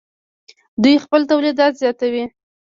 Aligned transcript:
دوی 0.83 0.95
خپل 1.05 1.21
تولیدات 1.31 1.73
زیاتوي. 1.81 2.23